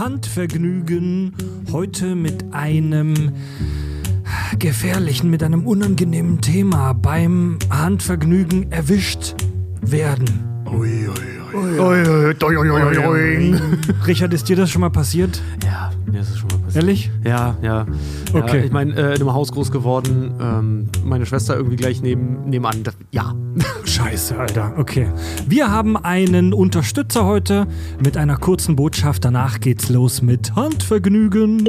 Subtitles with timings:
[0.00, 1.34] Handvergnügen.
[1.70, 3.32] Heute mit einem
[4.58, 6.94] gefährlichen, mit einem unangenehmen Thema.
[6.94, 9.34] Beim Handvergnügen erwischt
[9.82, 10.64] werden.
[10.72, 11.78] Ui, ui, ui.
[14.06, 15.42] Richard, ist dir das schon mal passiert?
[15.62, 16.59] Ja, mir ist es schon mal passiert.
[16.74, 17.10] Ehrlich?
[17.24, 17.86] Ja, ja.
[18.32, 18.58] Okay.
[18.58, 22.48] Ja, ich meine, äh, in einem Haus groß geworden, ähm, meine Schwester irgendwie gleich neben,
[22.48, 22.82] nebenan.
[22.82, 23.34] Das, ja.
[23.84, 24.74] Scheiße, Alter.
[24.78, 25.08] Okay.
[25.46, 27.66] Wir haben einen Unterstützer heute
[28.02, 29.24] mit einer kurzen Botschaft.
[29.24, 31.68] Danach geht's los mit Handvergnügen.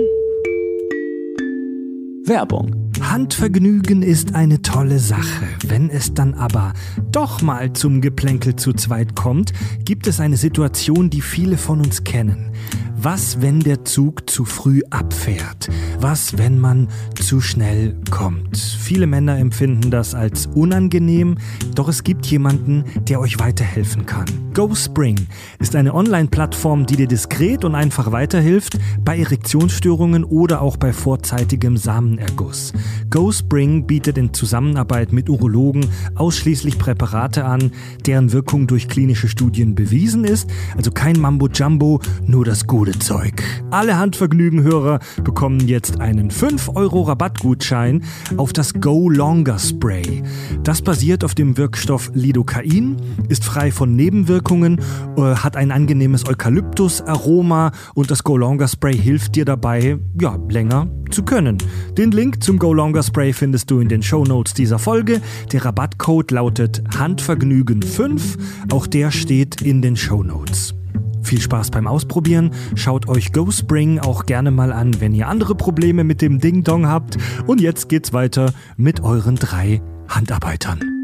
[2.26, 2.81] Werbung.
[3.02, 5.48] Handvergnügen ist eine tolle Sache.
[5.68, 6.74] Wenn es dann aber
[7.12, 12.04] doch mal zum Geplänkel zu zweit kommt, gibt es eine Situation, die viele von uns
[12.04, 12.52] kennen.
[13.04, 15.70] Was, wenn der Zug zu früh abfährt?
[16.00, 16.88] Was, wenn man
[17.20, 18.56] zu schnell kommt?
[18.58, 21.40] Viele Männer empfinden das als unangenehm,
[21.74, 24.26] doch es gibt jemanden, der euch weiterhelfen kann.
[24.54, 25.16] GoSpring
[25.58, 31.78] ist eine Online-Plattform, die dir diskret und einfach weiterhilft bei Erektionsstörungen oder auch bei vorzeitigem
[31.78, 32.72] Samenerguss.
[33.10, 37.72] GoSpring bietet in Zusammenarbeit mit Urologen ausschließlich Präparate an,
[38.06, 43.44] deren Wirkung durch klinische Studien bewiesen ist, also kein Mambo-Jumbo, nur das gute Zeug.
[43.70, 48.04] Alle Handvergnügen-Hörer bekommen jetzt einen 5 Euro Rabattgutschein
[48.38, 50.24] auf das Go Longer Spray.
[50.64, 54.80] Das basiert auf dem Wirkstoff Lidocain, ist frei von Nebenwirkungen,
[55.18, 60.88] äh, hat ein angenehmes Eukalyptus-Aroma und das Go Longer Spray hilft dir dabei, ja, länger
[61.12, 61.58] zu können.
[61.98, 65.22] Den Link zum Go Longer Spray findest du in den Show Notes dieser Folge.
[65.52, 68.22] Der Rabattcode lautet Handvergnügen5.
[68.72, 70.74] Auch der steht in den Show Notes.
[71.24, 72.52] Viel Spaß beim Ausprobieren.
[72.76, 76.88] Schaut euch GoSpring auch gerne mal an, wenn ihr andere Probleme mit dem Ding Dong
[76.88, 77.18] habt.
[77.46, 81.01] Und jetzt geht's weiter mit euren drei Handarbeitern.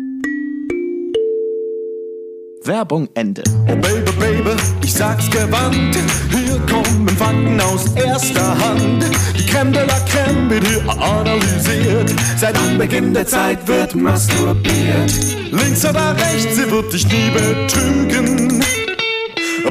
[2.68, 3.44] Werbung Ende.
[3.70, 4.52] Oh Baby, Baby,
[4.84, 5.98] ich sag's gewandt.
[6.30, 9.06] Hier kommen Fakten aus erster Hand.
[9.38, 12.14] Die Creme de la Creme wird hier analysiert.
[12.38, 15.12] Seit Anbeginn der Zeit wird masturbiert.
[15.52, 18.64] Links oder rechts, sie wird dich nie betrügen.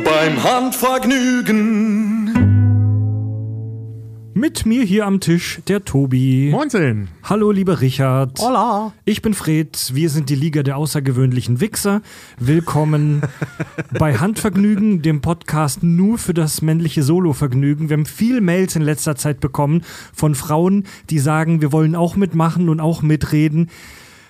[0.02, 2.05] Beim Handvergnügen.
[4.36, 6.50] Mit mir hier am Tisch der Tobi.
[6.50, 7.08] Moinsen.
[7.22, 8.38] Hallo, lieber Richard.
[8.38, 8.92] Hola.
[9.06, 12.02] Ich bin Fred, wir sind die Liga der außergewöhnlichen Wichser.
[12.38, 13.22] Willkommen
[13.98, 17.88] bei Handvergnügen, dem Podcast nur für das männliche Solovergnügen.
[17.88, 19.80] Wir haben viel Mails in letzter Zeit bekommen
[20.12, 23.70] von Frauen, die sagen, wir wollen auch mitmachen und auch mitreden.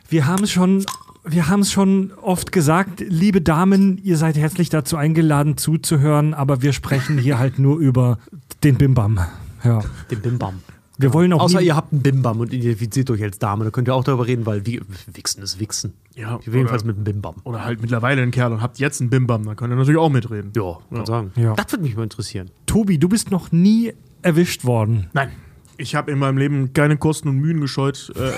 [0.08, 0.86] Wir haben es schon.
[1.24, 6.62] Wir haben es schon oft gesagt, liebe Damen, ihr seid herzlich dazu eingeladen zuzuhören, aber
[6.62, 8.20] wir sprechen hier halt nur über
[8.62, 9.18] den Bimbam.
[9.66, 9.80] Ja.
[10.10, 10.62] Den Bimbam.
[10.98, 13.64] Wir wollen auch Außer ihr habt einen Bimbam und identifiziert euch als Dame.
[13.64, 14.80] Da könnt ihr auch darüber reden, weil wie,
[15.12, 15.92] Wichsen ist Wichsen.
[16.14, 17.34] Ja, Jedenfalls mit einem Bimbam.
[17.44, 20.08] Oder halt mittlerweile ein Kerl und habt jetzt einen Bimbam, dann könnt ihr natürlich auch
[20.08, 20.52] mitreden.
[20.56, 21.32] Ja, kann sagen.
[21.36, 21.54] Ja.
[21.54, 22.50] Das würde mich mal interessieren.
[22.64, 25.08] Tobi, du bist noch nie erwischt worden.
[25.12, 25.30] Nein.
[25.76, 28.32] Ich habe in meinem Leben keine Kosten und Mühen gescheut, äh, äh,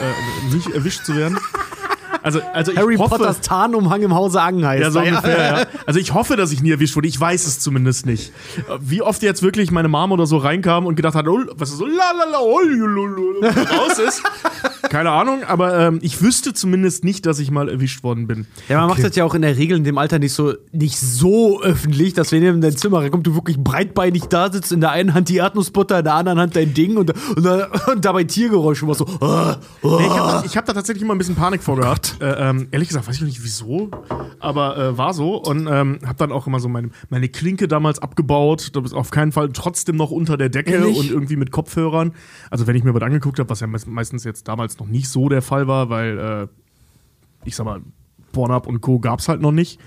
[0.53, 1.39] nicht erwischt zu werden.
[2.29, 4.83] Also, also ich Harry hoffe, Potters Tarnumhang im Hause Angen heißt.
[4.83, 5.67] Ja, so ungefähr, ja.
[5.87, 7.09] Also ich hoffe, dass ich nie erwischt wurde.
[7.09, 8.33] Ich weiß es zumindest nicht.
[8.81, 11.79] Wie oft jetzt wirklich meine Mom oder so reinkam und gedacht hat, oh, was ist
[11.79, 14.23] so lalala, oh, lululu, raus ist.
[14.83, 18.47] Keine Ahnung, aber ähm, ich wüsste zumindest nicht, dass ich mal erwischt worden bin.
[18.69, 20.99] Ja, man macht das ja auch in der Regel in dem Alter nicht so, nicht
[20.99, 24.81] so öffentlich, dass wenn ihr in dein Zimmer reinkommt, du wirklich breitbeinig da sitzt, in
[24.81, 27.47] der einen Hand die Erdnussbutter, in der anderen Hand dein Ding und, und,
[27.89, 29.07] und dabei Tiergeräusche machst so.
[29.21, 29.59] ah, ah.
[29.83, 32.17] Nee, ich habe da, hab da tatsächlich immer ein bisschen Panik vor gehabt.
[32.21, 33.91] Äh, ähm, ehrlich gesagt, weiß ich noch nicht wieso,
[34.41, 35.37] aber äh, war so.
[35.37, 38.71] Und ähm, habe dann auch immer so meine, meine Klinke damals abgebaut.
[38.75, 40.99] Das ist auf keinen Fall trotzdem noch unter der Decke Ehrlich?
[40.99, 42.13] und irgendwie mit Kopfhörern.
[42.51, 45.09] Also wenn ich mir was angeguckt habe, was ja meist- meistens jetzt damals noch nicht
[45.09, 46.47] so der Fall war, weil äh,
[47.45, 47.81] ich sag mal,
[48.33, 48.99] Pornhub und Co.
[48.99, 49.81] gab's halt noch nicht.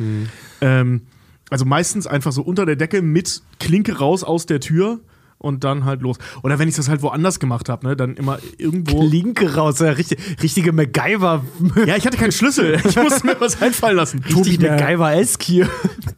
[0.62, 1.02] Ähm,
[1.50, 5.00] also meistens einfach so unter der Decke mit Klinke raus aus der Tür
[5.38, 6.18] und dann halt los.
[6.44, 9.04] Oder wenn ich das halt woanders gemacht habe, ne, dann immer irgendwo.
[9.04, 11.44] Linke raus, ja, richtig, richtige MacGyver.
[11.86, 12.80] Ja, ich hatte keinen Schlüssel.
[12.88, 14.24] Ich musste mir was einfallen lassen.
[14.24, 15.70] Richtig der- MacGyver-esque hier.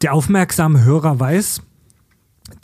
[0.02, 1.62] Der aufmerksame Hörer weiß,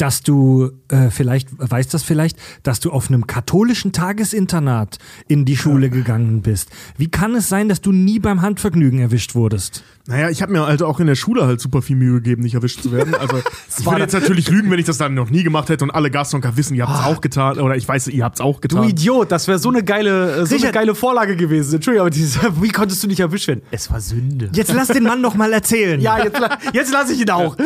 [0.01, 4.99] dass du äh, vielleicht, weiß das vielleicht, dass du auf einem katholischen Tagesinternat
[5.29, 6.71] in die Schule gegangen bist.
[6.97, 9.85] Wie kann es sein, dass du nie beim Handvergnügen erwischt wurdest?
[10.07, 12.55] Naja, ich habe mir halt auch in der Schule halt super viel Mühe gegeben, nicht
[12.55, 13.15] erwischt zu werden.
[13.15, 13.37] Also
[13.79, 15.91] ich war würde jetzt natürlich lügen, wenn ich das dann noch nie gemacht hätte und
[15.91, 17.61] alle Gastonker wissen, ihr habt es auch getan.
[17.61, 18.89] Oder ich weiß, ihr habt es auch Du getan.
[18.89, 21.77] Idiot, das wäre so eine geile, äh, so eine geile Vorlage gewesen.
[21.77, 23.63] Entschuldigung, aber dieses, wie konntest du nicht erwischt werden?
[23.71, 24.51] Es war Sünde.
[24.53, 26.01] Jetzt lass den Mann noch mal erzählen.
[26.11, 26.41] Ja, jetzt,
[26.73, 27.57] jetzt lasse ich ihn auch.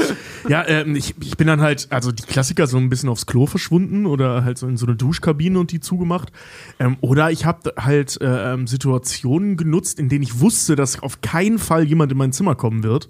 [0.48, 3.46] Ja, ähm, ich, ich bin dann halt, also die Klassiker so ein bisschen aufs Klo
[3.46, 6.32] verschwunden oder halt so in so eine Duschkabine und die zugemacht.
[6.78, 11.58] Ähm, oder ich habe halt äh, Situationen genutzt, in denen ich wusste, dass auf keinen
[11.58, 13.08] Fall jemand in mein Zimmer kommen wird.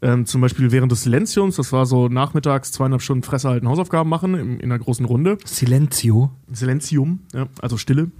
[0.00, 4.08] Ähm, zum Beispiel während des Silenziums, das war so nachmittags zweieinhalb Stunden Fresse halten, Hausaufgaben
[4.08, 5.38] machen im, in einer großen Runde.
[5.44, 6.30] Silenzio.
[6.52, 8.10] Silenzium, ja, also Stille.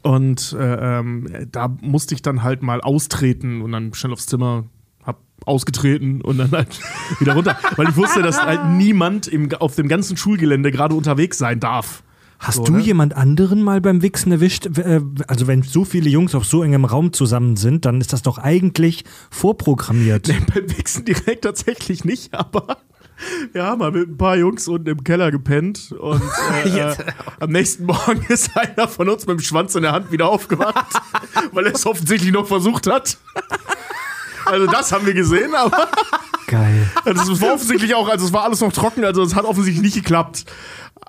[0.00, 4.64] Und äh, ähm, da musste ich dann halt mal austreten und dann schnell aufs Zimmer,
[5.46, 6.80] ausgetreten und dann halt
[7.20, 7.56] wieder runter.
[7.76, 12.02] Weil ich wusste, dass halt niemand im, auf dem ganzen Schulgelände gerade unterwegs sein darf.
[12.38, 12.80] Hast So, du ne?
[12.80, 14.66] jemand anderen mal beim Wichsen erwischt?
[14.78, 18.22] Äh, Also wenn so viele Jungs auf so engem Raum zusammen sind, dann ist das
[18.22, 20.26] doch eigentlich vorprogrammiert.
[20.52, 22.78] Beim Wichsen direkt tatsächlich nicht, aber
[23.52, 26.20] wir haben mal mit ein paar Jungs unten im Keller gepennt und
[26.64, 26.96] äh, äh,
[27.38, 31.00] am nächsten Morgen ist einer von uns mit dem Schwanz in der Hand wieder aufgewacht,
[31.52, 33.18] weil er es offensichtlich noch versucht hat.
[34.46, 35.88] Also das haben wir gesehen, aber
[36.46, 36.90] Geil.
[37.04, 39.82] also es war offensichtlich auch, also es war alles noch trocken, also es hat offensichtlich
[39.82, 40.44] nicht geklappt.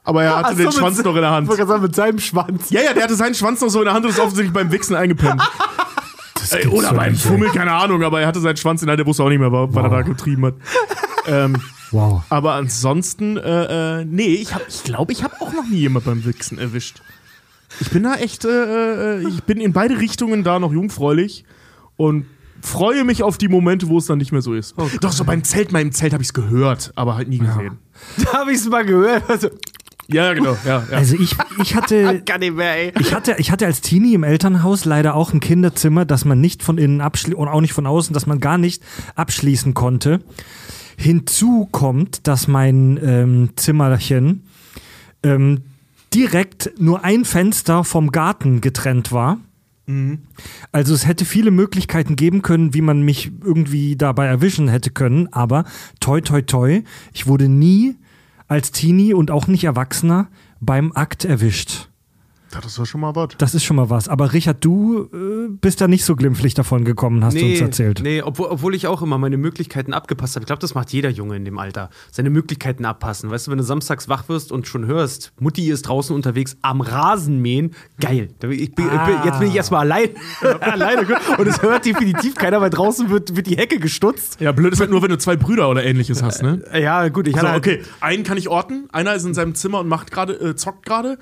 [0.06, 1.48] Aber er hatte Ach so, den Schwanz noch in der Ich Hand.
[1.48, 2.70] wollte gerade sagen, mit seinem Schwanz.
[2.72, 4.72] Ja, ja, der hatte seinen Schwanz noch so in der Hand und ist offensichtlich beim
[4.72, 5.42] Wichsen eingepennt.
[6.36, 7.16] Das Ey, oder doch beim.
[7.16, 9.40] Fummel, keine Ahnung, aber er hatte seinen Schwanz in der Hand, der wusste auch nicht
[9.40, 9.90] mehr, was er Wow.
[9.92, 10.56] da getrieben hat.
[11.26, 11.56] ähm,
[11.92, 12.24] Wow.
[12.30, 16.04] aber ansonsten, äh, äh, nee, ich, hab, ich glaube, ich habe auch noch nie jemand
[16.06, 17.02] beim Wichsen erwischt.
[17.80, 21.46] Ich bin da echt, äh, äh, ich bin in beide Richtungen da noch jungfräulich
[21.96, 22.26] und
[22.64, 24.76] freue mich auf die Momente, wo es dann nicht mehr so ist.
[25.02, 27.78] Doch, so beim Zelt, im Zelt habe ich es gehört, aber halt nie gesehen.
[28.24, 29.30] Da habe ich es mal gehört.
[29.30, 29.50] Also,
[30.08, 30.84] Ja, ja genau, ja.
[30.90, 30.98] ja.
[30.98, 32.24] Also ich, ich hatte
[32.56, 32.94] mehr, ey.
[33.00, 36.64] Ich hatte, ich hatte als Teenie im Elternhaus leider auch ein Kinderzimmer, das man nicht
[36.64, 38.82] von innen abschließen und auch nicht von außen, das man gar nicht
[39.16, 40.22] abschließen konnte.
[40.98, 44.44] Hinzu kommt, dass mein ähm, Zimmerchen
[45.24, 45.62] ähm,
[46.14, 49.40] direkt nur ein Fenster vom Garten getrennt war.
[50.72, 55.32] Also es hätte viele Möglichkeiten geben können, wie man mich irgendwie dabei erwischen hätte können,
[55.34, 55.66] aber
[56.00, 56.84] toi toi toi,
[57.14, 57.96] ich wurde nie
[58.48, 60.30] als Teenie und auch nicht Erwachsener
[60.62, 61.90] beim Akt erwischt.
[62.62, 63.30] Das war schon mal was.
[63.38, 64.08] Das ist schon mal was.
[64.10, 68.02] Aber Richard, du äh, bist da nicht so glimpflich davon gekommen, hast du uns erzählt.
[68.04, 70.44] Nee, obwohl, obwohl ich auch immer meine Möglichkeiten abgepasst habe.
[70.44, 71.90] Ich glaube, das macht jeder Junge in dem Alter.
[72.12, 73.30] Seine Möglichkeiten abpassen.
[73.32, 76.82] Weißt du, wenn du samstags wach wirst und schon hörst, Mutti ist draußen unterwegs am
[76.82, 78.30] Rasen mähen, geil.
[78.40, 80.10] Bin- Ich bin, ich bin, jetzt bin ich erstmal allein.
[80.62, 81.06] alleine.
[81.38, 84.40] Und es hört definitiv keiner, weil draußen wird, wird die Hecke gestutzt.
[84.40, 86.64] Ja, blöd ist halt nur, wenn du zwei Brüder oder ähnliches hast, ne?
[86.74, 89.80] Ja, gut, ich Also, hatte okay, einen kann ich orten, einer ist in seinem Zimmer
[89.80, 91.18] und macht gerade, äh, zockt gerade.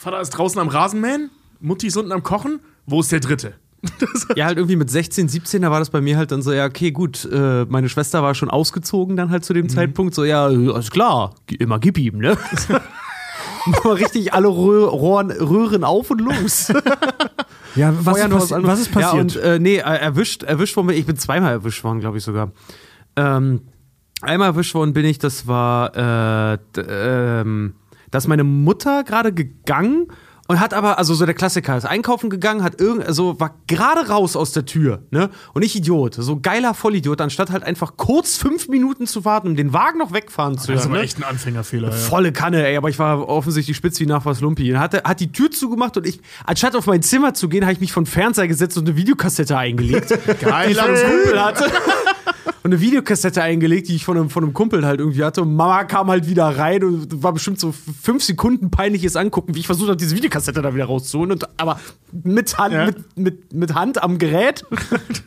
[0.00, 1.28] Vater ist draußen am Rasenmähen,
[1.60, 2.60] Mutti ist unten am Kochen.
[2.86, 3.52] Wo ist der dritte?
[4.34, 6.64] Ja, halt irgendwie mit 16, 17, da war das bei mir halt dann so, ja,
[6.64, 10.48] okay, gut, äh, meine Schwester war schon ausgezogen dann halt zu dem Zeitpunkt, so, ja,
[10.50, 12.38] äh, alles klar, immer gib ihm, ne?
[13.84, 16.72] Mal richtig alle Rohren, Röhren auf und los.
[17.76, 18.50] Ja, was, ist, anderes.
[18.50, 19.14] was ist passiert?
[19.14, 22.50] Ja, und äh, nee, erwischt, erwischt worden ich bin zweimal erwischt worden, glaube ich sogar.
[23.16, 23.60] Ähm,
[24.22, 26.80] einmal erwischt worden bin ich, das war, äh, d-
[28.10, 30.08] ähm, dass meine Mutter gerade gegangen
[30.48, 34.08] und hat aber, also so der Klassiker, ist einkaufen gegangen, hat irgend, also war gerade
[34.08, 35.30] raus aus der Tür, ne?
[35.54, 39.54] Und ich Idiot, so geiler Vollidiot, anstatt halt einfach kurz fünf Minuten zu warten, um
[39.54, 41.02] den Wagen noch wegfahren zu Das ist aber Ne?
[41.04, 41.90] echt ein Anfängerfehler.
[41.90, 41.94] Ja.
[41.94, 44.68] Volle Kanne, ey, aber ich war offensichtlich spitz wie nach was Lumpi.
[44.70, 47.74] Hat, er- hat die Tür zugemacht und ich, anstatt auf mein Zimmer zu gehen, habe
[47.74, 50.08] ich mich von Fernseher gesetzt und eine Videokassette eingelegt.
[50.40, 51.64] Geil, die ich von einem Kumpel hatte.
[52.62, 55.40] Und eine Videokassette eingelegt, die ich von einem, von einem Kumpel halt irgendwie hatte.
[55.42, 59.60] Und Mama kam halt wieder rein und war bestimmt so fünf Sekunden peinliches Angucken, wie
[59.60, 61.32] ich versucht habe, diese Videokassette da wieder rauszuholen.
[61.32, 61.80] Und, aber
[62.12, 62.86] mit Hand, Ja.
[62.86, 64.64] mit, mit, mit Hand am Gerät.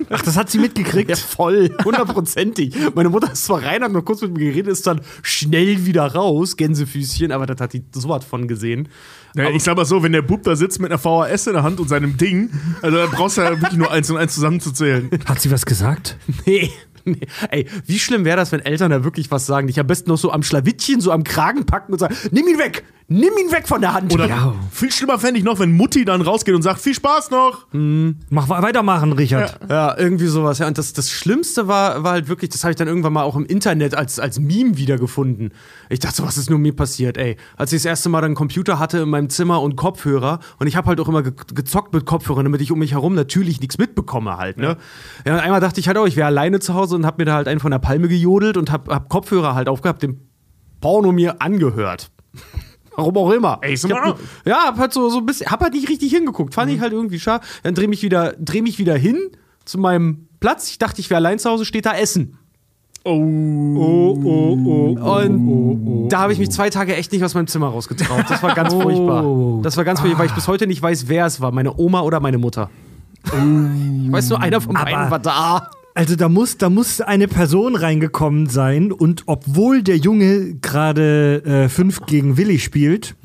[0.09, 1.09] Ach, das hat sie mitgekriegt.
[1.09, 2.75] Ja, voll, hundertprozentig.
[2.93, 6.05] Meine Mutter ist zwar rein, hat noch kurz mit mir geredet, ist dann schnell wieder
[6.13, 8.89] raus, Gänsefüßchen, aber das hat die so was von gesehen.
[9.35, 11.63] Ja, ich sag mal so, wenn der Bub da sitzt mit einer VHS in der
[11.63, 12.51] Hand und seinem Ding,
[12.83, 15.09] also da brauchst du ja wirklich nur eins und eins zusammenzuzählen.
[15.25, 16.17] Hat sie was gesagt?
[16.45, 16.69] Nee.
[17.05, 17.19] Nee.
[17.51, 19.67] Ey, wie schlimm wäre das, wenn Eltern da wirklich was sagen?
[19.67, 22.57] Dich am besten noch so am Schlawittchen, so am Kragen packen und sagen: Nimm ihn
[22.59, 22.83] weg!
[23.09, 24.13] Nimm ihn weg von der Hand!
[24.13, 24.55] Oder Ja.
[24.71, 27.67] viel schlimmer fände ich noch, wenn Mutti dann rausgeht und sagt, viel Spaß noch.
[27.73, 29.59] Mach wa- weitermachen, Richard.
[29.69, 30.59] Ja, irgendwie sowas.
[30.59, 33.23] Ja, und das, das Schlimmste war, war halt wirklich, das habe ich dann irgendwann mal
[33.23, 35.51] auch im Internet als, als Meme wiedergefunden.
[35.89, 37.35] Ich dachte, so, was ist nur mir passiert, ey?
[37.57, 40.67] Als ich das erste Mal dann einen Computer hatte in meinem Zimmer und Kopfhörer und
[40.67, 43.59] ich habe halt auch immer ge gezockt mit Kopfhörern, damit ich um mich herum natürlich
[43.59, 44.77] nichts mitbekomme halt, ne?
[45.25, 47.25] Ja, und einmal dachte ich halt auch, ich wäre alleine zu Hause und hab mir
[47.25, 50.27] da halt einen von der Palme gejodelt und hab, hab Kopfhörer halt aufgehabt, den
[50.81, 52.11] Porno mir angehört.
[52.95, 53.57] Warum auch immer.
[53.61, 56.53] Ey, ich hab, ja, hab halt so, so ein bisschen, hab halt nicht richtig hingeguckt.
[56.53, 57.43] Fand ich halt irgendwie schade.
[57.63, 59.17] Dann dreh mich wieder, dreh mich wieder hin
[59.65, 60.69] zu meinem Platz.
[60.69, 62.37] Ich dachte, ich wäre allein zu Hause, steht da Essen.
[63.05, 64.11] Oh,
[65.01, 68.25] Und da habe ich mich zwei Tage echt nicht aus meinem Zimmer rausgetraut.
[68.29, 69.61] Das war ganz furchtbar.
[69.61, 71.51] Das war ganz furchtbar, weil ich bis heute nicht weiß, wer es war.
[71.51, 72.69] Meine Oma oder meine Mutter.
[73.25, 73.31] Ich
[74.11, 75.69] weiß nur, einer von beiden war da.
[75.95, 81.69] Also da muss, da muss eine Person reingekommen sein und obwohl der Junge gerade äh,
[81.69, 83.15] fünf gegen Willi spielt,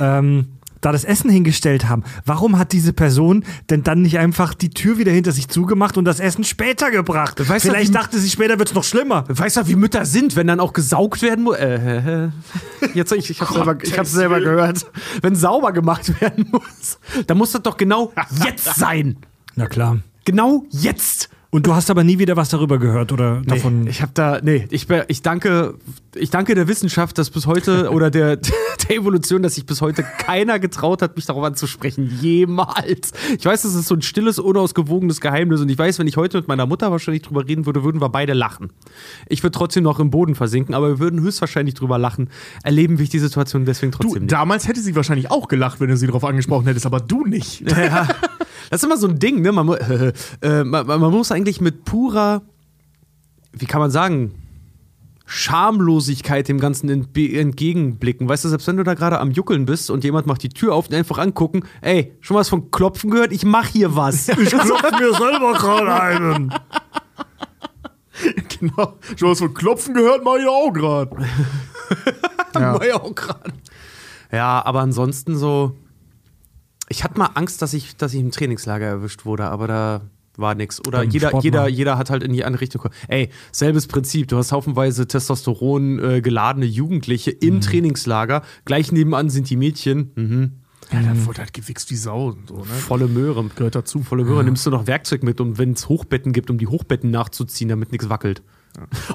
[0.00, 0.46] ähm,
[0.80, 4.98] da das Essen hingestellt haben, warum hat diese Person denn dann nicht einfach die Tür
[4.98, 7.38] wieder hinter sich zugemacht und das Essen später gebracht?
[7.38, 9.24] Weißt du, Vielleicht wie- dachte sie, später wird's noch schlimmer.
[9.28, 11.56] Weißt du, wie Mütter sind, wenn dann auch gesaugt werden muss?
[11.58, 12.30] Äh,
[12.94, 14.84] jetzt, ich, ich hab's selber, ich hab's selber gehört.
[15.22, 18.12] Wenn sauber gemacht werden muss, dann muss das doch genau
[18.44, 19.16] jetzt sein.
[19.54, 19.98] Na klar.
[20.24, 21.28] Genau jetzt.
[21.54, 23.82] Und du hast aber nie wieder was darüber gehört oder davon.
[23.82, 25.74] Nee, ich habe da, nee, ich, ich danke,
[26.14, 30.02] ich danke der Wissenschaft, dass bis heute oder der, der Evolution, dass sich bis heute
[30.02, 32.10] keiner getraut hat, mich darauf anzusprechen.
[32.22, 33.12] Jemals.
[33.38, 36.38] Ich weiß, das ist so ein stilles, unausgewogenes Geheimnis und ich weiß, wenn ich heute
[36.38, 38.72] mit meiner Mutter wahrscheinlich drüber reden würde, würden wir beide lachen.
[39.28, 42.30] Ich würde trotzdem noch im Boden versinken, aber wir würden höchstwahrscheinlich drüber lachen.
[42.62, 44.32] Erleben wir die Situation deswegen Du, trotzdem nicht.
[44.32, 47.62] damals hätte sie wahrscheinlich auch gelacht, wenn du sie darauf angesprochen hättest, aber du nicht.
[47.70, 48.08] Ja.
[48.70, 49.52] Das ist immer so ein Ding, ne?
[49.52, 49.68] Man,
[50.40, 52.42] äh, man, man muss eigentlich mit purer,
[53.52, 54.34] wie kann man sagen,
[55.26, 58.28] Schamlosigkeit dem Ganzen entgegenblicken.
[58.28, 60.74] Weißt du, selbst wenn du da gerade am Juckeln bist und jemand macht die Tür
[60.74, 63.32] auf und einfach angucken, ey, schon was von Klopfen gehört?
[63.32, 64.28] Ich mach hier was.
[64.38, 66.54] Ich klopfe mir selber gerade einen.
[68.58, 68.98] genau.
[69.16, 71.16] Schon was von Klopfen gehört, mach ich auch gerade.
[72.54, 72.74] ja.
[72.74, 73.52] War ja auch gerade.
[74.30, 75.76] Ja, aber ansonsten so.
[76.88, 80.00] Ich hatte mal Angst, dass ich, dass ich im Trainingslager erwischt wurde, aber da
[80.36, 80.80] war nix.
[80.86, 82.82] Oder jeder, Sport jeder, jeder hat halt in die andere Richtung.
[82.82, 82.96] geguckt.
[83.08, 84.28] Ey, selbes Prinzip.
[84.28, 88.42] Du hast haufenweise Testosteron äh, geladene Jugendliche im Trainingslager.
[88.64, 90.12] Gleich nebenan sind die Mädchen.
[90.14, 90.52] Mhm.
[90.90, 92.64] Ja, dann wurde halt gewichst wie Sau so, ne?
[92.64, 93.44] Volle Möhre.
[93.56, 94.02] Gehört dazu.
[94.02, 94.44] Volle Möhre.
[94.44, 97.92] Nimmst du noch Werkzeug mit, um wenn es Hochbetten gibt, um die Hochbetten nachzuziehen, damit
[97.92, 98.42] nichts wackelt.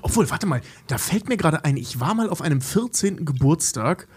[0.01, 3.25] Obwohl, warte mal, da fällt mir gerade ein, ich war mal auf einem 14.
[3.25, 4.07] Geburtstag,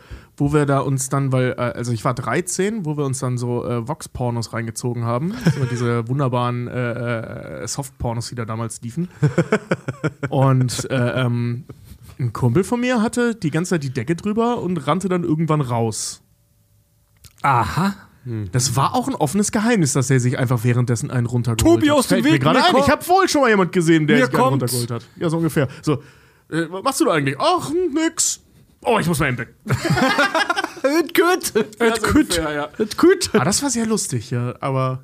[0.40, 3.38] wo wir da uns dann, weil, äh, also ich war 13, wo wir uns dann
[3.38, 5.34] so äh, Vox-Pornos reingezogen haben.
[5.70, 9.08] Diese wunderbaren äh, äh, Soft-Pornos, die da damals liefen.
[10.30, 11.64] Und äh, ähm,
[12.18, 15.60] ein Kumpel von mir hatte die ganze Zeit die Decke drüber und rannte dann irgendwann
[15.60, 16.22] raus.
[17.42, 17.94] Aha.
[18.52, 21.96] Das war auch ein offenes Geheimnis, dass er sich einfach währenddessen einen runtergeholt Tobi, hat.
[21.98, 22.62] aus dem mir Weg, mir ein.
[22.72, 25.06] kommt- Ich habe wohl schon mal jemand gesehen, der Mir sich einen runtergeholt hat.
[25.16, 25.68] Ja, so ungefähr.
[25.80, 26.02] So,
[26.50, 27.36] äh, was machst du da eigentlich?
[27.38, 28.40] Ach, nix.
[28.82, 29.54] Oh, ich muss mal eben weg.
[31.78, 32.68] Et so ungefähr, ja.
[32.78, 33.30] Et gut.
[33.34, 35.02] Ah, das war sehr lustig, ja, aber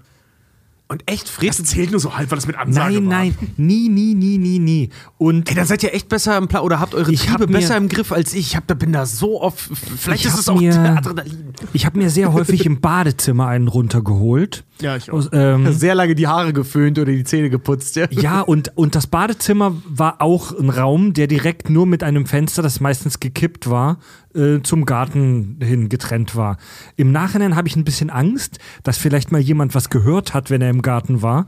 [0.89, 3.19] Und echt, Fred, das zählt nur so halb, weil das mit Ansage Nein, war.
[3.19, 4.91] nein, nie, nie, nie, nie, nie.
[5.19, 7.53] Und Ey, da seid ihr echt besser im Plan oder habt eure Ich hab Triebe
[7.53, 8.47] mir- besser im Griff als ich.
[8.51, 9.59] Ich hab, da bin da so oft.
[9.99, 11.55] Vielleicht Ich ist hab es auch mir- Adrenalin.
[11.73, 14.63] ich habe mir sehr häufig im Badezimmer einen runtergeholt.
[14.81, 15.15] Ja, ich auch.
[15.17, 18.07] Aus, ähm, Sehr lange die Haare geföhnt oder die Zähne geputzt, ja.
[18.11, 22.63] Ja, und, und das Badezimmer war auch ein Raum, der direkt nur mit einem Fenster,
[22.63, 23.99] das meistens gekippt war,
[24.37, 26.59] äh, zum Garten hin getrennt war.
[26.97, 30.63] Im Nachhinein habe ich ein bisschen Angst, dass vielleicht mal jemand was gehört hat, wenn
[30.63, 31.47] er im Garten war.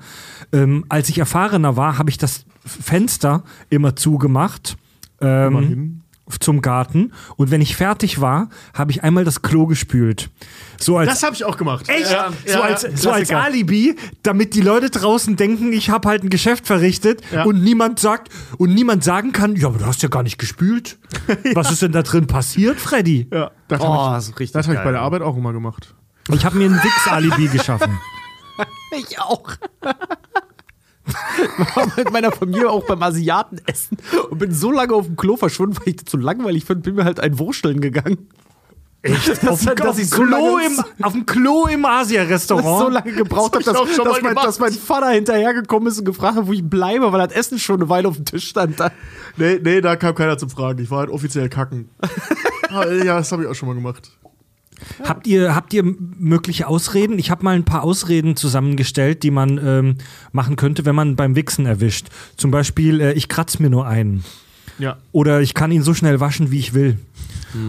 [0.53, 4.77] Ähm, als ich erfahrener war, habe ich das Fenster immer zugemacht.
[5.21, 6.03] Ähm, Immerhin.
[6.39, 10.31] Zum Garten und wenn ich fertig war, habe ich einmal das Klo gespült.
[10.79, 11.89] So als Das habe ich auch gemacht.
[11.89, 12.11] Echt?
[12.11, 13.31] Ja, so, ja, als, so als.
[13.31, 17.45] Alibi, damit die Leute draußen denken, ich habe halt ein Geschäft verrichtet Ja.
[17.45, 20.99] und niemand sagt und niemand sagen kann, ja, aber du hast ja gar nicht gespült.
[21.55, 23.27] Was ist denn da drin passiert, Freddy?
[23.33, 25.95] Ja, das Oh, habe ich, das hab ich bei der Arbeit auch immer gemacht.
[26.31, 27.99] Ich habe mir ein Wix-Alibi geschaffen.
[28.91, 29.51] Ich auch.
[31.75, 33.97] War mit meiner Familie auch beim Asiaten essen
[34.31, 36.95] und bin so lange auf dem Klo verschwunden, weil ich das so langweilig fand, bin
[36.95, 38.29] mir halt ein Wursteln gegangen.
[39.03, 39.29] Echt?
[39.49, 40.25] auf, dem- auf, dem ich so Klo
[40.59, 42.79] lange, im, auf dem Klo im dass ich Asia-Restaurant.
[42.85, 46.05] so lange gebraucht habe, Das hab dass, dass, mein, dass mein Vater hinterhergekommen ist und
[46.05, 48.81] gefragt hat, wo ich bleibe, weil das Essen schon eine Weile auf dem Tisch stand.
[48.81, 48.91] Da.
[49.37, 50.83] Nee, nee, da kam keiner zum Fragen.
[50.83, 51.89] Ich war halt offiziell kacken.
[52.71, 54.11] Ah, ja, das habe ich auch schon mal gemacht.
[55.05, 57.19] Habt ihr, habt ihr mögliche Ausreden?
[57.19, 59.95] Ich habe mal ein paar Ausreden zusammengestellt, die man ähm,
[60.33, 62.09] machen könnte, wenn man beim Wichsen erwischt.
[62.37, 64.25] Zum Beispiel, äh, ich kratz mir nur einen.
[64.79, 64.97] Ja.
[65.13, 66.99] Oder ich kann ihn so schnell waschen, wie ich will.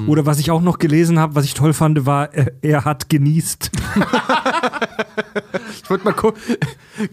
[0.08, 3.10] Oder was ich auch noch gelesen habe, was ich toll fand, war, er, er hat
[3.10, 3.72] genießt.
[5.84, 6.40] Ich wollte mal gucken.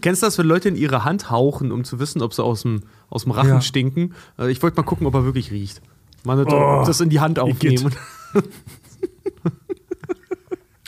[0.01, 2.61] Kennst du das, wenn Leute in ihre Hand hauchen, um zu wissen, ob sie aus
[2.61, 3.61] dem, aus dem Rachen Ja.
[3.61, 4.13] stinken?
[4.35, 5.81] Also ich wollte mal gucken, ob er wirklich riecht.
[6.23, 7.95] Mal das in die Hand aufnehmen.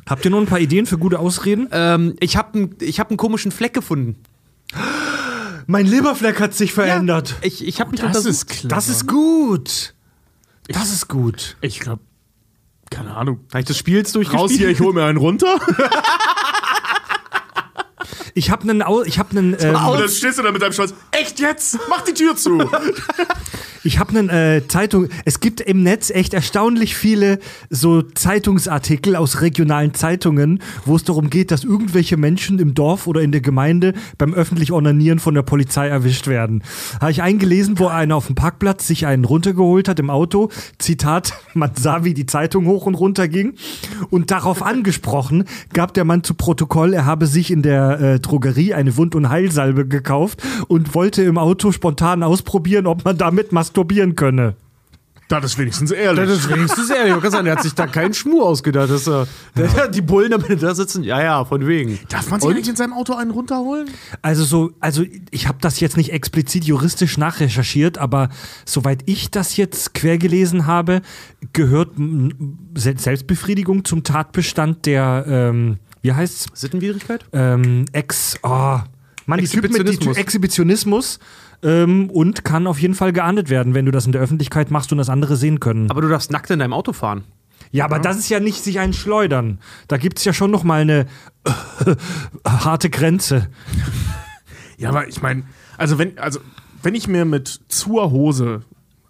[0.09, 1.67] Habt ihr noch ein paar Ideen für gute Ausreden?
[1.71, 4.15] Ähm, ich habe ich hab einen komischen Fleck gefunden.
[5.67, 7.35] Mein Leberfleck hat sich verändert.
[7.41, 8.51] Ich, ich habe mich Das untersucht.
[8.51, 8.71] ist.
[8.71, 9.93] Das ist gut.
[10.67, 11.57] Das ist gut.
[11.61, 12.01] Ich glaube,
[12.89, 13.41] keine Ahnung.
[13.49, 14.41] Habe ich das Spiels durchgespielt?
[14.41, 15.59] Raus hier, ich hole mir einen runter.
[18.33, 20.74] Ich habe einen, Au- ich habe einen, ähm, Und dann stehst du da mit deinem
[20.74, 20.93] Stolz.
[21.12, 21.77] Echt jetzt?
[21.89, 22.59] Mach die Tür zu.
[23.86, 25.07] Ich habe einen äh, Zeitung.
[25.24, 31.29] Es gibt im Netz echt erstaunlich viele so Zeitungsartikel aus regionalen Zeitungen, wo es darum
[31.29, 35.43] geht, dass irgendwelche Menschen im Dorf oder in der Gemeinde beim öffentlich Onanieren von der
[35.43, 36.62] Polizei erwischt werden.
[37.00, 40.50] Habe ich eingelesen, wo einer auf dem Parkplatz sich einen runtergeholt hat im Auto.
[40.77, 43.53] Zitat: Man sah, wie die Zeitung hoch und runter ging.
[44.09, 48.73] Und darauf angesprochen gab der Mann zu Protokoll, er habe sich in der äh, Drogerie
[48.73, 54.15] eine Wund- und Heilsalbe gekauft und wollte im Auto spontan ausprobieren, ob man damit masturbieren
[54.15, 54.55] könne.
[55.29, 56.25] Das ist wenigstens ehrlich.
[56.25, 57.15] Das ist wenigstens ehrlich.
[57.15, 58.89] Ich kann sagen, der hat sich da keinen Schmuh ausgedacht.
[58.89, 61.99] Das, äh, der, die Bullen, damit da sitzen, ja, ja, von wegen.
[62.09, 63.88] Darf man sich eigentlich in seinem Auto einen runterholen?
[64.23, 68.29] Also so, also ich habe das jetzt nicht explizit juristisch nachrecherchiert, aber
[68.65, 71.03] soweit ich das jetzt quer gelesen habe,
[71.53, 71.91] gehört
[72.73, 76.47] Selbstbefriedigung zum Tatbestand der, ähm, wie heißt's?
[76.53, 77.25] Sittenwidrigkeit?
[77.33, 78.79] Ähm, Ex, oh,
[79.25, 81.19] Mann, die Typen mit die Exhibitionismus.
[81.61, 84.93] Ähm, und kann auf jeden Fall geahndet werden, wenn du das in der Öffentlichkeit machst
[84.93, 85.91] und das andere sehen können.
[85.91, 87.25] Aber du darfst nackt in deinem Auto fahren.
[87.71, 89.59] Ja, aber das ist ja nicht sich einen schleudern.
[89.87, 91.05] Da gibt's ja schon noch mal eine
[92.47, 93.49] harte Grenze.
[94.77, 95.43] Ja, aber ich meine,
[95.77, 96.39] also wenn, also
[96.81, 98.61] wenn ich mir mit zur Hose,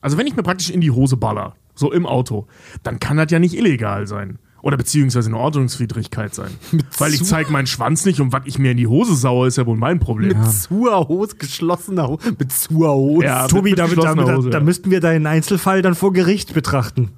[0.01, 2.47] also wenn ich mir praktisch in die Hose baller, so im Auto,
[2.83, 4.39] dann kann das ja nicht illegal sein.
[4.61, 6.51] Oder beziehungsweise eine Ordnungswidrigkeit sein.
[6.97, 9.57] Weil ich zeige meinen Schwanz nicht und was ich mir in die Hose saue, ist
[9.57, 10.39] ja wohl mein Problem.
[10.39, 12.35] Mit zur Hose, geschlossener Hose.
[12.37, 13.25] Mit zur Hose.
[13.25, 14.63] Ja, Tobi, mit da, da, geschlossener da, Hose, da ja.
[14.63, 17.11] müssten wir deinen Einzelfall dann vor Gericht betrachten.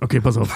[0.00, 0.50] Okay, pass auf.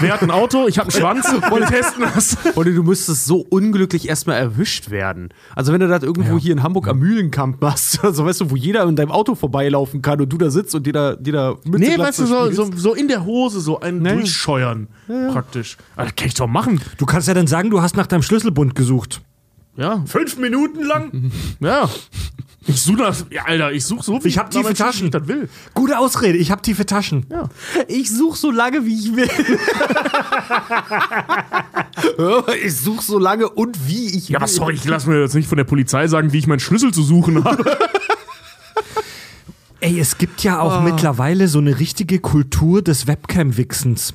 [0.00, 0.68] Wer hat ein Auto?
[0.68, 1.26] Ich habe einen Schwanz.
[1.50, 2.36] Wir testen das.
[2.56, 5.30] Oder du müsstest so unglücklich erstmal erwischt werden.
[5.56, 8.56] Also wenn du das irgendwo hier in Hamburg am Mühlenkamp machst, also weißt du, wo
[8.56, 11.54] jeder in deinem Auto vorbeilaufen kann und du da sitzt und dir da, dir da
[11.64, 14.12] mit Nee, weißt du, so, so, so in der Hose so einen Nee.
[14.12, 14.88] durchscheuern.
[15.32, 15.78] Praktisch.
[15.96, 16.80] Ah, das kann ich doch machen.
[16.98, 19.20] Du kannst ja dann sagen, du hast nach deinem Schlüsselbund gesucht.
[19.76, 20.02] Ja.
[20.06, 21.30] Fünf Minuten lang?
[21.60, 21.88] Ja.
[22.66, 23.26] Ich suche das.
[23.30, 24.30] Ja, Alter, ich suche so viel.
[24.30, 25.02] Ich hab tiefe Taschen.
[25.02, 25.48] wie Ich das will.
[25.74, 27.26] Gute Ausrede, ich habe tiefe Taschen.
[27.30, 27.48] Ja.
[27.88, 29.28] Ich suche so lange, wie ich will.
[32.64, 34.34] ich suche so lange und wie ich will.
[34.34, 36.60] Ja, was sorry, ich lasse mir jetzt nicht von der Polizei sagen, wie ich meinen
[36.60, 37.64] Schlüssel zu suchen habe.
[39.80, 44.14] Ey, es gibt ja auch mittlerweile so eine richtige Kultur des Webcam-Wichsens.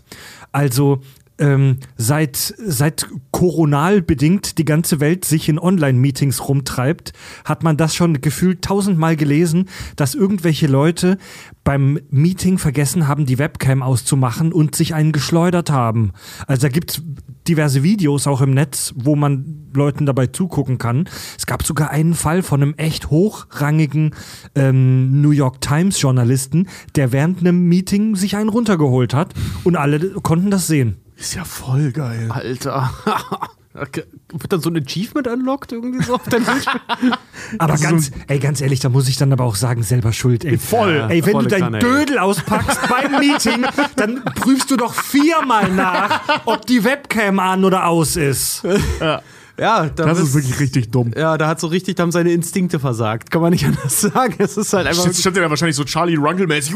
[0.53, 1.01] Also
[1.39, 7.13] ähm, seit, seit koronal bedingt die ganze Welt sich in Online-Meetings rumtreibt,
[7.45, 11.17] hat man das schon gefühlt tausendmal gelesen, dass irgendwelche Leute
[11.63, 16.13] beim Meeting vergessen haben, die Webcam auszumachen und sich einen geschleudert haben.
[16.47, 17.01] Also da gibt's
[17.47, 21.09] diverse Videos auch im Netz, wo man Leuten dabei zugucken kann.
[21.37, 24.11] Es gab sogar einen Fall von einem echt hochrangigen
[24.55, 29.99] ähm, New York Times Journalisten, der während einem Meeting sich einen runtergeholt hat und alle
[30.21, 30.97] konnten das sehen.
[31.17, 32.29] Ist ja voll geil.
[32.31, 32.91] Alter.
[33.79, 34.05] Okay.
[34.31, 36.79] Wird dann so ein Achievement unlocked irgendwie so auf deinem Bildschirm?
[37.59, 40.13] Aber ist ganz, so ey, ganz ehrlich, da muss ich dann aber auch sagen, selber
[40.13, 40.57] schuld, ey.
[40.57, 41.05] Voll.
[41.09, 41.83] Ey, wenn du dein Kanne, ey.
[41.83, 43.63] Dödel auspackst beim Meeting,
[43.95, 48.63] dann prüfst du doch viermal nach, ob die Webcam an oder aus ist.
[48.99, 49.21] ja,
[49.59, 51.11] da Das ist bist- wirklich richtig dumm.
[51.15, 53.29] Ja, da hat so richtig, da haben seine Instinkte versagt.
[53.29, 54.33] Kann man nicht anders sagen.
[54.39, 55.05] Es ist halt einfach.
[55.05, 56.73] Jetzt stand ja da wahrscheinlich so Charlie Runkel-mäßig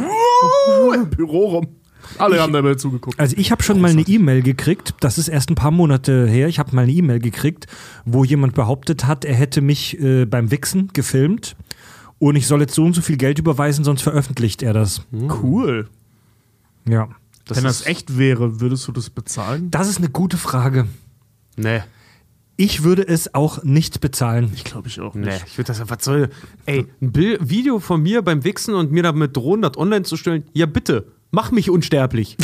[0.93, 1.67] im Büro rum.
[2.17, 3.19] Alle haben dabei zugeguckt.
[3.19, 6.47] Also ich habe schon mal eine E-Mail gekriegt, das ist erst ein paar Monate her,
[6.47, 7.67] ich habe mal eine E-Mail gekriegt,
[8.05, 11.55] wo jemand behauptet hat, er hätte mich äh, beim Wichsen gefilmt
[12.19, 15.01] und ich soll jetzt so und so viel Geld überweisen, sonst veröffentlicht er das.
[15.11, 15.89] Cool.
[16.87, 17.09] Ja.
[17.47, 19.71] Wenn das echt wäre, würdest du das bezahlen?
[19.71, 20.87] Das ist eine gute Frage.
[21.57, 21.81] Nee.
[22.57, 24.51] Ich würde es auch nicht bezahlen.
[24.53, 25.45] Ich glaube ich auch Nee, nicht.
[25.47, 26.29] ich würde das, was soll,
[26.67, 30.15] ey, ein Bild, Video von mir beim Wichsen und mir damit drohen, das online zu
[30.15, 32.37] stellen, ja bitte, mach mich unsterblich.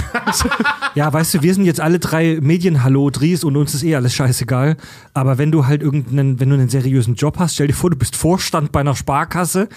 [0.95, 4.77] Ja, weißt du, wir sind jetzt alle drei Medienhallo-Dries und uns ist eh alles scheißegal.
[5.13, 7.97] Aber wenn du halt irgendeinen, wenn du einen seriösen Job hast, stell dir vor, du
[7.97, 9.69] bist Vorstand bei einer Sparkasse,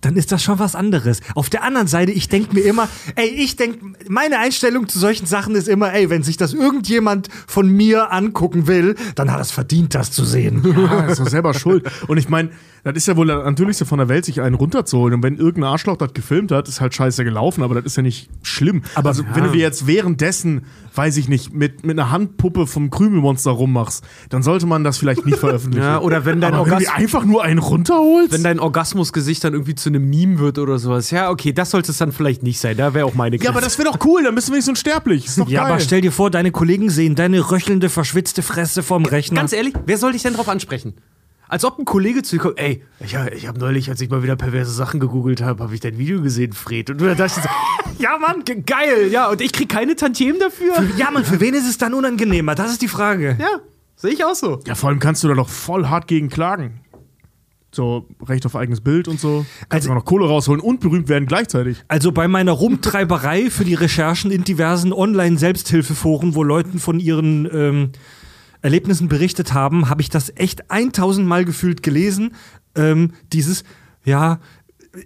[0.00, 1.20] dann ist das schon was anderes.
[1.34, 5.26] Auf der anderen Seite, ich denke mir immer, ey, ich denke, meine Einstellung zu solchen
[5.26, 9.42] Sachen ist immer, ey, wenn sich das irgendjemand von mir angucken will, dann hat er
[9.42, 10.62] es verdient, das zu sehen.
[10.76, 11.90] Ja, ist doch selber schuld.
[12.08, 12.50] Und ich meine,
[12.92, 15.14] das ist ja wohl das Natürlichste von der Welt, sich einen runterzuholen.
[15.14, 18.02] Und wenn irgendein Arschloch das gefilmt hat, ist halt scheiße gelaufen, aber das ist ja
[18.02, 18.82] nicht schlimm.
[18.94, 20.62] Aber also, wenn du dir jetzt währenddessen,
[20.94, 25.26] weiß ich nicht, mit, mit einer Handpuppe vom Krümelmonster rummachst, dann sollte man das vielleicht
[25.26, 25.84] nicht veröffentlichen.
[25.84, 28.32] Ja, oder wenn dein aber wenn du einfach nur einen runterholst?
[28.32, 31.10] Wenn dein Orgasmusgesicht dann irgendwie zu einem Meme wird oder sowas.
[31.10, 32.76] Ja, okay, das sollte es dann vielleicht nicht sein.
[32.76, 35.26] Da wäre auch meine ja, aber das wäre doch cool, dann bist du wenigstens unsterblich.
[35.26, 35.72] Ist doch Ja, geil.
[35.72, 39.40] aber stell dir vor, deine Kollegen sehen deine röchelnde, verschwitzte Fresse vom Rechner.
[39.40, 40.94] Ganz ehrlich, wer soll dich denn drauf ansprechen?
[41.48, 44.22] Als ob ein Kollege zu dir kommt, ey, ich, ich habe neulich, als ich mal
[44.22, 46.90] wieder perverse Sachen gegoogelt habe, habe ich dein Video gesehen, Fred.
[46.90, 47.48] Und du dachtest so,
[48.02, 50.74] ja Mann, ge- geil, ja, und ich krieg keine Tantiemen dafür.
[50.96, 52.54] ja, Mann, für wen ist es dann unangenehmer?
[52.56, 53.36] Das ist die Frage.
[53.40, 53.60] Ja.
[53.94, 54.60] Sehe ich auch so.
[54.66, 56.80] Ja, vor allem kannst du da doch voll hart gegen klagen.
[57.74, 59.44] So, Recht auf eigenes Bild und so.
[59.68, 61.84] Kannst Also- noch Kohle rausholen und berühmt werden gleichzeitig.
[61.88, 67.90] Also bei meiner Rumtreiberei für die Recherchen in diversen Online-Selbsthilfeforen, wo Leuten von ihren ähm,
[68.66, 72.34] Erlebnissen berichtet haben, habe ich das echt 1000 Mal gefühlt gelesen.
[72.74, 73.62] Ähm, dieses,
[74.04, 74.40] ja,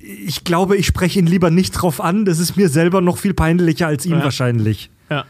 [0.00, 2.24] ich glaube, ich spreche ihn lieber nicht drauf an.
[2.24, 4.24] Das ist mir selber noch viel peinlicher als ihm Ja.
[4.24, 4.90] wahrscheinlich.
[5.10, 5.24] Ja.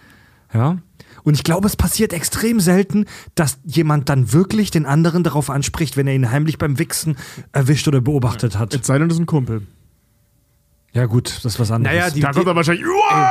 [0.54, 0.78] Ja.
[1.22, 5.96] Und ich glaube, es passiert extrem selten, dass jemand dann wirklich den anderen darauf anspricht,
[5.96, 7.16] wenn er ihn heimlich beim Wichsen
[7.52, 8.72] erwischt oder beobachtet hat.
[8.74, 9.66] Es sei denn, das ist ein Kumpel.
[10.92, 11.94] Ja, gut, das ist was anderes.
[11.96, 12.84] Naja, die, Da kommt er wahrscheinlich.
[12.86, 13.30] Uah!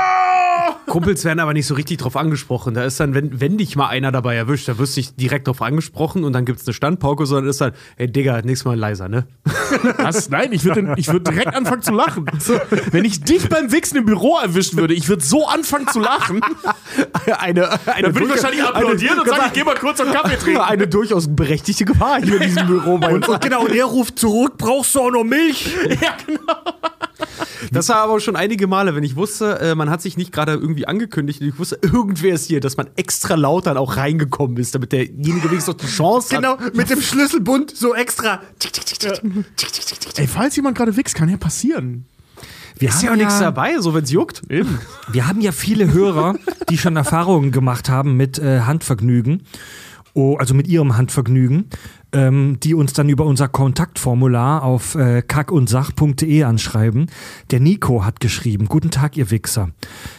[0.89, 2.73] Kumpels werden aber nicht so richtig drauf angesprochen.
[2.73, 5.47] Da ist dann, wenn, wenn dich mal einer dabei erwischt, da wirst du nicht direkt
[5.47, 8.77] drauf angesprochen und dann gibt es eine Standpauke, sondern ist dann, ey Digga, nächstes Mal
[8.77, 9.25] leiser, ne?
[9.97, 10.29] Was?
[10.29, 12.25] Nein, ich würde ich würd direkt anfangen zu lachen.
[12.91, 16.41] Wenn ich dich beim Wichsen im Büro erwischen würde, ich würde so anfangen zu lachen.
[17.37, 20.13] eine, eine Dann würde ich durchaus- wahrscheinlich applaudieren und sagen, ich geh mal kurz einen
[20.13, 20.61] Kaffee trinken.
[20.67, 23.27] eine durchaus berechtigte Gefahr hier in diesem Büro bei uns.
[23.27, 25.69] Und genau, und er ruft zurück, brauchst du auch noch Milch?
[27.71, 30.53] Das war aber schon einige Male, wenn ich wusste, äh, man hat sich nicht gerade
[30.53, 34.57] irgendwie angekündigt und ich wusste, irgendwer ist hier, dass man extra laut dann auch reingekommen
[34.57, 36.75] ist, damit derjenige wenigstens noch die Chance Genau, hat.
[36.75, 38.41] mit dem Schlüsselbund so extra.
[40.17, 42.05] Ey, falls jemand gerade wichst, kann ja passieren.
[42.77, 44.41] Wir Ist ja auch nichts dabei, so wenn's juckt.
[44.49, 44.79] Eben.
[45.11, 46.35] Wir haben ja viele Hörer,
[46.69, 49.43] die schon Erfahrungen gemacht haben mit äh, Handvergnügen,
[50.13, 51.69] oh, also mit ihrem Handvergnügen,
[52.11, 57.07] ähm, die uns dann über unser Kontaktformular auf äh, kackundsach.de anschreiben.
[57.51, 59.69] Der Nico hat geschrieben, Guten Tag, ihr Wichser.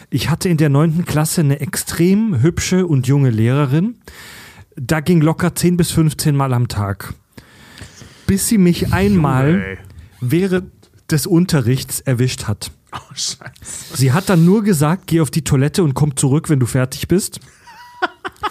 [0.09, 3.95] Ich hatte in der neunten Klasse eine extrem hübsche und junge Lehrerin.
[4.75, 7.13] Da ging locker 10 bis 15 Mal am Tag.
[8.25, 9.77] Bis sie mich einmal
[10.21, 10.71] während
[11.11, 12.71] des Unterrichts erwischt hat.
[12.93, 13.97] Oh, scheiße.
[13.97, 17.07] Sie hat dann nur gesagt, geh auf die Toilette und komm zurück, wenn du fertig
[17.07, 17.39] bist.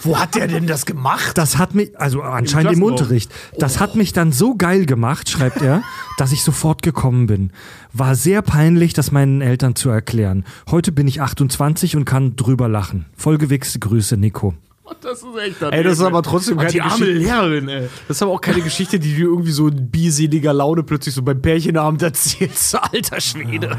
[0.03, 1.37] Wo hat der denn das gemacht?
[1.37, 2.93] Das hat mich, also anscheinend im, Klassenraum.
[2.93, 5.83] Unterricht, das hat mich dann so geil gemacht, schreibt er,
[6.19, 7.53] dass ich sofort gekommen bin.
[7.93, 10.45] War sehr peinlich, das meinen Eltern zu erklären.
[10.71, 13.07] Heute bin ich 28 und kann drüber lachen.
[13.17, 14.55] Vollgewichste Grüße, Nico.
[15.03, 17.13] Das ist echt Ey, das ist aber trotzdem keine die arme Geschichte.
[17.13, 17.89] Lehrerin, ey.
[18.09, 21.23] Das ist aber auch keine Geschichte, die du irgendwie so in bieseliger Laune plötzlich so
[21.23, 22.75] beim Pärchenabend erzählst.
[22.93, 23.77] Alter Schwede.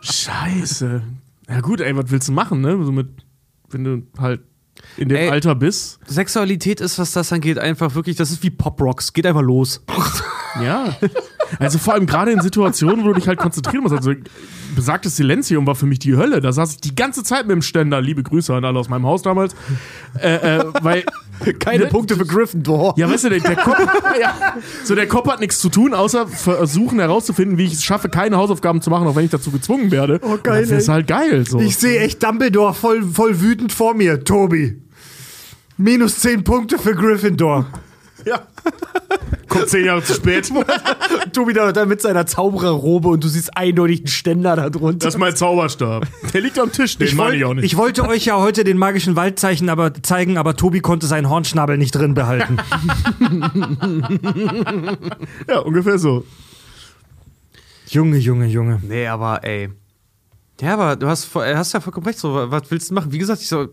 [0.00, 1.02] Scheiße.
[1.48, 2.82] Ja gut, ey, was willst du machen, ne?
[2.82, 3.08] So mit,
[3.68, 4.40] wenn du halt
[4.96, 5.30] in dem Ey.
[5.30, 5.98] Alter bist.
[6.06, 9.12] Sexualität ist, was das angeht, einfach wirklich, das ist wie Pop-Rocks.
[9.12, 9.82] Geht einfach los.
[10.62, 10.96] Ja.
[11.58, 13.94] Also vor allem gerade in Situationen, wo du dich halt konzentrieren musst.
[13.94, 14.12] Also
[14.74, 16.40] besagtes Silenzium war für mich die Hölle.
[16.40, 18.00] Da saß ich die ganze Zeit mit dem Ständer.
[18.00, 19.54] Liebe Grüße an alle aus meinem Haus damals.
[20.18, 21.04] Äh, äh, weil
[21.58, 21.86] Keine Ne?
[21.90, 22.94] Punkte für Gryffindor.
[22.96, 23.78] Ja, weißt du, der, der Kopf,
[24.20, 28.08] ja, so der Kopf hat nichts zu tun, außer versuchen herauszufinden, wie ich es schaffe,
[28.08, 30.20] keine Hausaufgaben zu machen, auch wenn ich dazu gezwungen werde.
[30.22, 31.46] Oh, geil, Das ist halt geil.
[31.48, 31.58] So.
[31.78, 34.82] sehe echt Dumbledore voll, voll wütend vor mir, Tobi.
[35.76, 37.66] Minus 10 Punkte für Gryffindor.
[38.26, 38.42] Ja.
[39.48, 40.50] Kommt zehn Jahre zu spät.
[41.32, 45.06] Tobi da, da mit seiner Zaubererrobe und du siehst eindeutig einen Ständer da drunter.
[45.06, 46.06] Das ist mein Zauberstab.
[46.32, 47.64] Der liegt am Tisch, den meine ich auch nicht.
[47.64, 51.78] ich wollte euch ja heute den magischen Waldzeichen aber zeigen, aber Tobi konnte seinen Hornschnabel
[51.78, 52.58] nicht drin behalten.
[55.48, 56.24] ja, ungefähr so.
[57.88, 58.80] Junge, Junge, Junge.
[58.86, 59.70] Nee, aber ey.
[60.60, 62.18] Ja, aber du hast, voll- hast ja vollkommen recht.
[62.18, 63.12] So, was willst du machen?
[63.12, 63.68] Wie gesagt, ich so.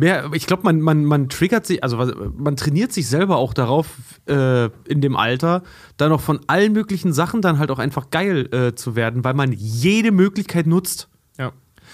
[0.00, 1.98] Mehr, ich glaube, man, man, man triggert sich, also
[2.38, 3.86] man trainiert sich selber auch darauf,
[4.24, 5.62] äh, in dem Alter,
[5.98, 9.34] dann auch von allen möglichen Sachen dann halt auch einfach geil äh, zu werden, weil
[9.34, 11.10] man jede Möglichkeit nutzt.
[11.38, 11.52] Ja.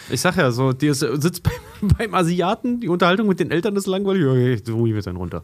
[0.09, 3.75] Ich sag ja, so, die ist, sitzt beim, beim Asiaten, die Unterhaltung mit den Eltern
[3.75, 5.43] ist langweilig, okay, so ruhig wird dann runter.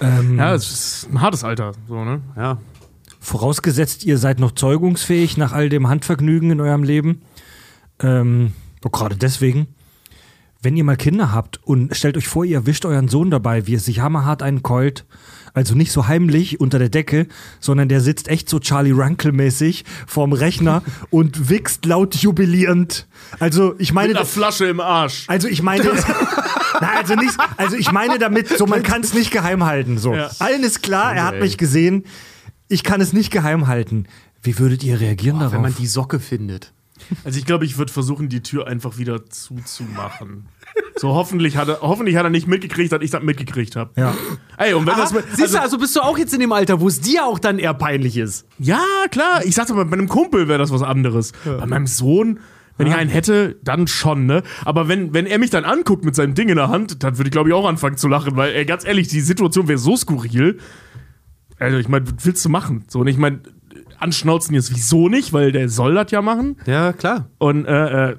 [0.00, 1.72] Ähm, Ja, es ist ein hartes Alter.
[1.88, 2.22] So, ne?
[2.36, 2.58] Ja.
[3.18, 7.22] Vorausgesetzt, ihr seid noch zeugungsfähig nach all dem Handvergnügen in eurem Leben.
[7.98, 8.52] Ähm,
[8.84, 9.73] oh, gerade deswegen.
[10.64, 13.74] Wenn ihr mal Kinder habt und stellt euch vor, ihr erwischt euren Sohn dabei, wie
[13.74, 15.04] er sich hammerhart einkeult.
[15.52, 17.28] Also nicht so heimlich unter der Decke,
[17.60, 23.06] sondern der sitzt echt so Charlie Runkle-mäßig vorm Rechner und wichst laut jubilierend.
[23.38, 25.24] Also ich meine, Mit einer Flasche im Arsch.
[25.28, 25.84] also ich meine,
[26.80, 29.98] Nein, also nicht, also ich meine damit, so man kann es nicht geheim halten.
[29.98, 30.30] So, Ja.
[30.40, 32.04] allen ist klar, er hat mich gesehen.
[32.68, 34.06] Ich kann es nicht geheim halten.
[34.42, 35.52] Wie würdet ihr reagieren darauf?
[35.54, 36.73] Wenn man die Socke findet.
[37.24, 40.46] Also ich glaube, ich würde versuchen, die Tür einfach wieder zuzumachen.
[40.96, 43.90] So, hoffentlich hat er, hoffentlich hat er nicht mitgekriegt, dass ich das mitgekriegt habe.
[44.00, 44.14] ja.
[44.56, 46.52] Ey, und wenn das Ah, mit, siehst du, also bist du auch jetzt in dem
[46.52, 48.46] Alter, wo es dir auch dann eher peinlich ist.
[48.58, 49.44] Ja, klar.
[49.44, 51.32] Ich sag's aber, bei einem Kumpel wäre das was anderes.
[51.44, 52.38] Bei meinem Sohn,
[52.78, 54.42] wenn ich einen hätte, dann schon, ne?
[54.64, 57.28] Aber wenn, wenn er mich dann anguckt mit seinem Ding in der Hand, dann würde
[57.28, 59.96] ich, glaube ich, auch anfangen zu lachen, weil, ey, ganz ehrlich, die Situation wäre so
[59.96, 60.58] skurril.
[61.58, 62.84] Also, ich meine, was willst du machen?
[62.88, 63.40] So, und ich meine,
[64.04, 66.56] anschnauzen jetzt wieso nicht, weil der soll das ja machen.
[66.66, 67.28] Ja, klar.
[67.38, 68.16] Und, äh, äh,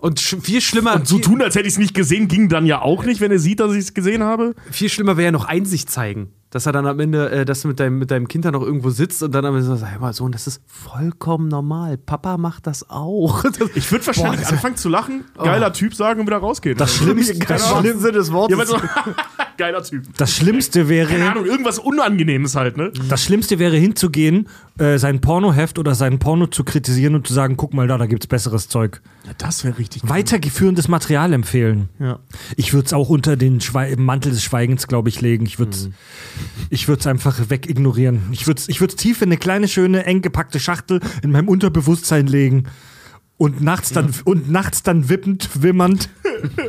[0.00, 2.66] Und sch viel schlimmer, Und so tun, als hätte ich es nicht gesehen, ging dann
[2.66, 4.54] ja auch nicht, wenn er sieht, dass ich es gesehen habe.
[4.70, 6.28] viel schlimmer wäre ja noch Einsicht zeigen.
[6.50, 8.62] Dass er dann am Ende, äh, dass du mit deinem, mit deinem Kind dann noch
[8.62, 11.98] irgendwo sitzt und dann am Ende so, sag mal, Sohn, das ist vollkommen normal.
[11.98, 13.44] Papa macht das auch.
[13.58, 16.76] Das, Ich würde wahrscheinlich Boah, anfangen zu lachen, geiler Typ sagen und wieder rausgehen.
[16.78, 18.58] Das Schlimmste, das, Im Schlimm, Sinne des Wortes.
[18.58, 18.76] ja, so,
[19.58, 20.04] geiler Typ.
[20.16, 22.92] das Schlimmste Keine wäre, Ahnung, irgendwas Unangenehmes halt, ne?
[23.08, 27.56] das Schlimmste wäre hinzugehen, äh, sein Pornoheft oder sein Porno zu kritisieren und zu sagen,
[27.56, 29.00] guck mal da, da gibt's besseres Zeug.
[29.26, 31.88] Ja, das wäre richtig Weitergeführendes Material empfehlen.
[31.98, 32.20] Ja.
[32.56, 35.44] Ich würde es auch unter den Schwe Mantel des Schweigens, glaube ich, legen.
[35.46, 35.90] Ich würde es
[36.70, 38.22] ich würd's einfach wegignorieren.
[38.32, 41.48] Ich würde es ich würd's tief in eine kleine, schöne, eng gepackte Schachtel in meinem
[41.48, 42.64] Unterbewusstsein legen.
[43.36, 46.10] Und nachts dann, und nachts dann wippend, wimmernd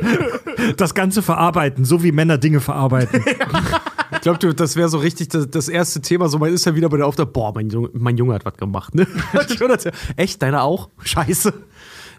[0.76, 3.24] das Ganze verarbeiten, so wie Männer Dinge verarbeiten.
[4.12, 6.28] Ich glaube, das wäre so richtig das, das erste Thema.
[6.28, 8.56] So, man ist ja wieder bei der Aufgabe, boah, mein Junge, mein Junge hat was
[8.56, 8.94] gemacht.
[8.94, 9.06] Ne?
[10.16, 10.90] Echt, deiner auch?
[11.02, 11.54] Scheiße.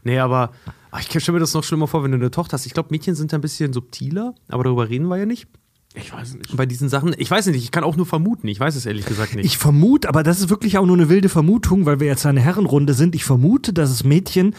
[0.03, 0.51] Nee, aber
[0.89, 2.65] ach, ich stelle mir das noch schlimmer vor, wenn du eine Tochter hast.
[2.65, 5.47] Ich glaube, Mädchen sind da ein bisschen subtiler, aber darüber reden wir ja nicht.
[5.95, 6.55] Ich weiß nicht.
[6.55, 8.47] Bei diesen Sachen, ich weiß nicht, ich kann auch nur vermuten.
[8.47, 9.45] Ich weiß es ehrlich gesagt nicht.
[9.45, 12.39] Ich vermute, aber das ist wirklich auch nur eine wilde Vermutung, weil wir jetzt eine
[12.39, 13.13] Herrenrunde sind.
[13.15, 14.55] Ich vermute, dass es Mädchen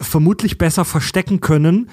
[0.00, 1.88] vermutlich besser verstecken können.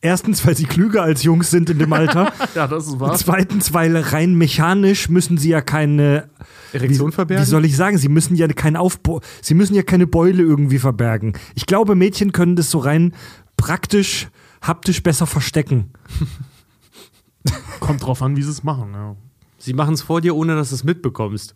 [0.00, 2.32] Erstens, weil sie klüger als Jungs sind in dem Alter.
[2.54, 3.14] Ja, das ist wahr.
[3.16, 6.28] Zweitens, weil rein mechanisch müssen sie ja keine
[6.72, 7.44] Erektion wie, verbergen?
[7.44, 7.98] Wie soll ich sagen?
[7.98, 11.34] Sie müssen ja kein Aufbau, sie müssen ja keine Beule irgendwie verbergen.
[11.54, 13.14] Ich glaube, Mädchen können das so rein
[13.56, 14.28] praktisch,
[14.62, 15.90] haptisch besser verstecken.
[17.80, 18.90] Kommt drauf an, wie sie es machen.
[18.94, 19.16] Ja.
[19.58, 21.54] Sie machen es vor dir, ohne dass du es mitbekommst.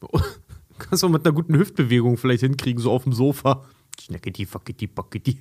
[0.78, 3.64] Kannst du mit einer guten Hüftbewegung vielleicht hinkriegen, so auf dem Sofa.
[4.00, 5.36] Schnackety, fuckety, buckety.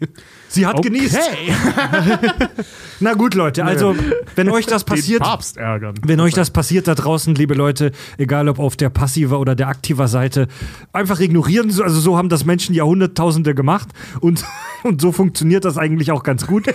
[0.49, 1.17] Sie hat genießt.
[2.99, 3.95] Na gut, Leute, also
[4.35, 5.95] wenn euch das passiert, Papst ärgern.
[6.05, 9.69] Wenn euch das passiert da draußen, liebe Leute, egal ob auf der passiver oder der
[9.69, 10.47] aktiver Seite,
[10.91, 11.69] einfach ignorieren.
[11.71, 13.87] So- Also so haben das Menschen Jahrhunderttausende gemacht
[14.19, 14.43] und,
[14.83, 16.67] und so funktioniert das eigentlich auch ganz gut.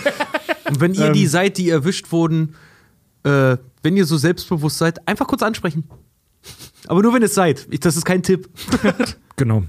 [0.69, 2.55] Und wenn ihr die seid, die erwischt wurden,
[3.25, 5.85] äh, wenn ihr so selbstbewusst seid, einfach kurz ansprechen.
[6.87, 7.67] Aber nur wenn es seid.
[7.71, 8.49] Ich, das ist kein Tipp.
[9.37, 9.65] Genau.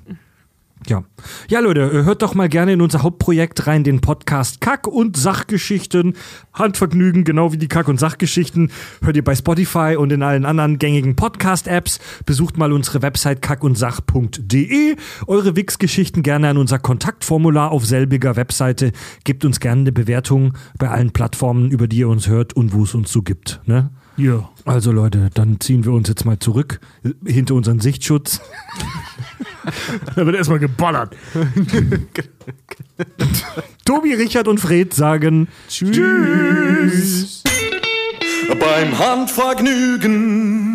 [0.87, 1.03] Ja.
[1.49, 6.13] Ja, Leute, hört doch mal gerne in unser Hauptprojekt rein, den Podcast Kack- und Sachgeschichten.
[6.53, 8.71] Handvergnügen, genau wie die Kack- und Sachgeschichten,
[9.01, 11.99] hört ihr bei Spotify und in allen anderen gängigen Podcast-Apps.
[12.25, 14.95] Besucht mal unsere Website kackundsach.de.
[15.27, 18.91] Eure Wix-Geschichten gerne an unser Kontaktformular auf selbiger Webseite.
[19.23, 22.83] Gebt uns gerne eine Bewertung bei allen Plattformen, über die ihr uns hört und wo
[22.83, 23.59] es uns so gibt.
[23.65, 23.89] Ne?
[24.17, 24.49] Ja.
[24.65, 26.79] Also Leute, dann ziehen wir uns jetzt mal zurück
[27.25, 28.41] hinter unseren Sichtschutz.
[30.15, 31.15] Da wird erstmal geballert.
[33.85, 37.41] Tobi, Richard und Fred sagen Tschüss.
[38.59, 40.74] Beim Handvergnügen.